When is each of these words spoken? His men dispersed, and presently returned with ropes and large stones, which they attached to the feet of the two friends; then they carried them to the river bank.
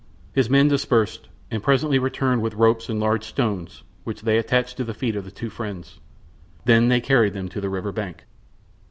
His 0.33 0.49
men 0.49 0.67
dispersed, 0.67 1.29
and 1.51 1.61
presently 1.61 1.99
returned 1.99 2.41
with 2.41 2.55
ropes 2.55 2.89
and 2.89 2.99
large 2.99 3.23
stones, 3.23 3.83
which 4.03 4.23
they 4.23 4.39
attached 4.39 4.77
to 4.77 4.83
the 4.83 4.95
feet 4.95 5.15
of 5.15 5.25
the 5.25 5.29
two 5.31 5.51
friends; 5.51 5.99
then 6.65 6.87
they 6.87 6.99
carried 6.99 7.33
them 7.35 7.47
to 7.49 7.61
the 7.61 7.69
river 7.69 7.91
bank. 7.91 8.23